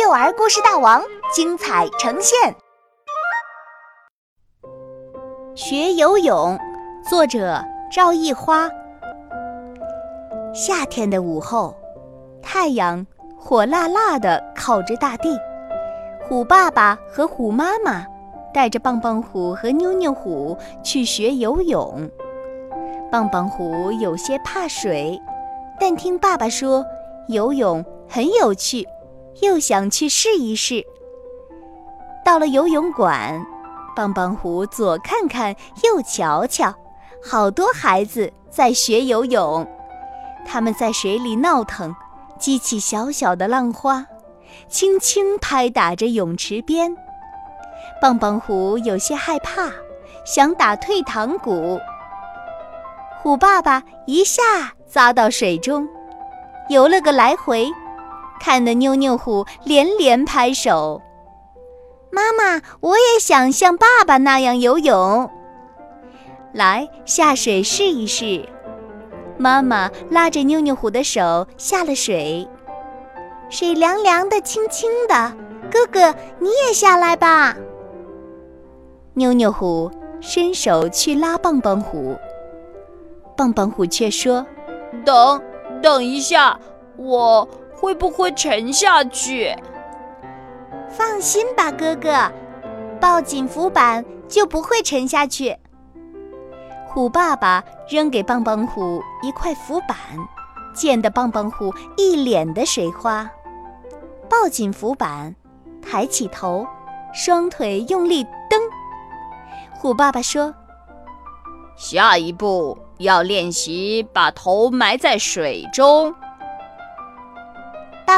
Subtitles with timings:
[0.00, 1.02] 幼儿故事大王
[1.34, 2.54] 精彩呈现。
[5.56, 6.56] 学游泳，
[7.10, 7.60] 作者
[7.90, 8.70] 赵艺花。
[10.54, 11.74] 夏天的午后，
[12.40, 13.04] 太阳
[13.36, 15.36] 火辣辣的烤着大地。
[16.28, 18.06] 虎爸爸和虎妈妈
[18.54, 22.08] 带着棒棒虎和妞妞虎去学游泳。
[23.10, 25.20] 棒棒虎有些怕水，
[25.80, 26.86] 但听爸爸说
[27.26, 28.86] 游泳很有趣。
[29.42, 30.84] 又想去试一试。
[32.24, 33.44] 到了游泳馆，
[33.96, 36.74] 棒棒虎左看看，右瞧瞧，
[37.24, 39.66] 好多孩子在学游泳。
[40.46, 41.94] 他们在水里闹腾，
[42.38, 44.06] 激起小小的浪花，
[44.68, 46.94] 轻轻拍打着泳池边。
[48.00, 49.70] 棒棒虎有些害怕，
[50.24, 51.78] 想打退堂鼓。
[53.20, 54.42] 虎爸爸一下
[54.86, 55.88] 扎到水中，
[56.68, 57.68] 游了个来回。
[58.38, 61.02] 看得妞妞虎连连拍手。
[62.10, 65.30] 妈妈，我也想像爸爸那样游泳。
[66.54, 68.48] 来，下水试一试。
[69.36, 72.48] 妈妈拉着妞妞虎的手下了水，
[73.50, 75.32] 水凉凉的，清清的。
[75.70, 77.54] 哥哥，你也下来吧。
[79.14, 82.16] 妞妞虎伸手去拉棒棒虎，
[83.36, 84.44] 棒棒虎却说
[85.04, 85.40] ：“等，
[85.82, 86.58] 等一下，
[86.96, 87.46] 我。”
[87.80, 89.54] 会不会沉下去？
[90.88, 92.10] 放心吧，哥哥，
[93.00, 95.56] 抱紧浮板就不会沉下去。
[96.86, 99.96] 虎爸爸扔给棒棒虎一块浮板，
[100.74, 103.30] 溅得棒棒虎一脸的水花。
[104.28, 105.34] 抱紧浮板，
[105.80, 106.66] 抬起头，
[107.12, 108.60] 双腿用力蹬。
[109.70, 110.52] 虎爸爸说
[111.76, 116.12] ：“下一步要练习把头埋在水中。”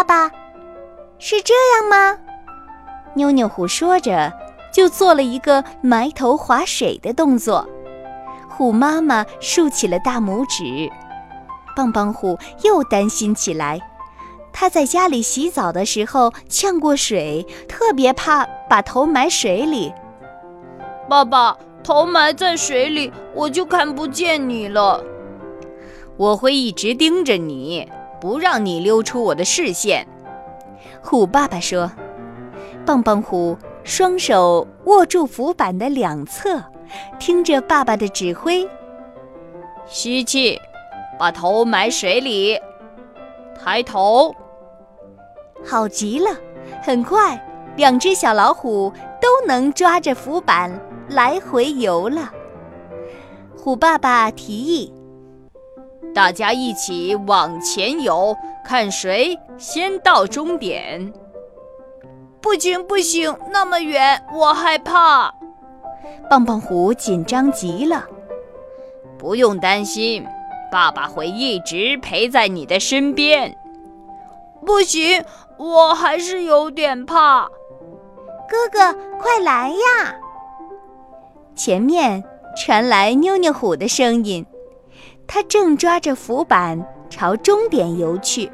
[0.00, 0.30] 爸爸，
[1.18, 2.16] 是这样吗？
[3.12, 4.32] 妞妞虎说着，
[4.72, 7.68] 就做了一个埋头划水的动作。
[8.48, 10.90] 虎妈妈竖起了大拇指。
[11.76, 13.78] 棒棒虎又担心起来，
[14.54, 19.92] 他在家里洗澡的时候呛过水，特别怕把头埋水里。
[21.10, 25.04] 爸爸，头埋在水里，我就看不见你了。
[26.16, 27.86] 我会一直盯着你。
[28.20, 30.06] 不让你溜出我的视线，
[31.02, 31.90] 虎爸爸说
[32.84, 36.62] ：“棒棒虎双手握住浮板的两侧，
[37.18, 38.68] 听着爸爸的指挥，
[39.86, 40.60] 吸气，
[41.18, 42.60] 把头埋水里，
[43.58, 44.34] 抬头。
[45.64, 46.30] 好极了！
[46.82, 47.42] 很快，
[47.76, 50.70] 两只小老虎都能抓着浮板
[51.08, 52.30] 来回游了。
[53.56, 54.92] 虎爸爸提议。”
[56.14, 61.12] 大家一起往前游，看谁先到终点。
[62.40, 65.32] 不行不行，那么远，我害怕。
[66.28, 68.04] 棒棒虎紧张极了。
[69.18, 70.26] 不用担心，
[70.72, 73.56] 爸爸会一直陪在你的身边。
[74.66, 75.22] 不行，
[75.58, 77.46] 我还是有点怕。
[78.48, 80.14] 哥哥，快来呀！
[81.54, 82.24] 前面
[82.56, 84.44] 传来妞妞虎的声音。
[85.32, 88.50] 他正抓着浮板朝终点游去，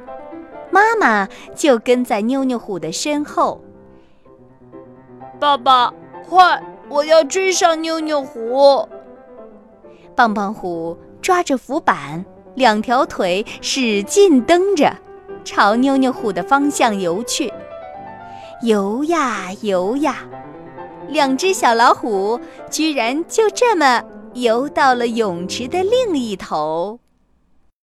[0.70, 3.58] 妈妈就跟在妞妞虎的身后。
[5.40, 5.90] 爸爸，
[6.28, 6.62] 快！
[6.90, 8.86] 我要追上妞妞虎。
[10.14, 12.22] 棒棒虎抓着浮板，
[12.54, 14.94] 两条腿使劲蹬着，
[15.44, 17.50] 朝妞妞虎的方向游去。
[18.60, 20.16] 游呀游呀，
[21.08, 22.38] 两只小老虎
[22.70, 24.02] 居然就这么。
[24.42, 27.00] 游到了泳池的另一头。